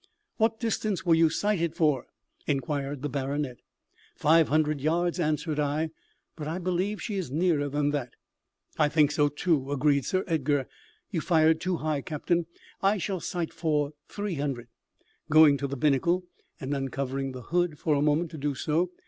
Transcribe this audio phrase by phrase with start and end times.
[0.37, 2.07] "What distance were you sighted for?"
[2.47, 3.57] inquired the baronet.
[4.15, 5.91] "Five hundred yards," answered I;
[6.35, 8.13] "but I believe she is nearer than that."
[8.79, 10.67] "I think so, too," agreed Sir Edgar.
[11.11, 12.47] "You fired too high, captain.
[12.81, 14.69] I shall sight for three hundred,"
[15.29, 16.23] going to the binnacle,
[16.59, 18.89] and uncovering the hood for a moment to do so.